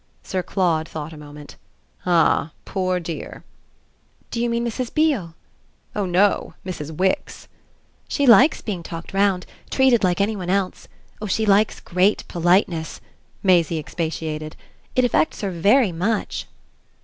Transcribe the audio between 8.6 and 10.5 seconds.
being talked round treated like any one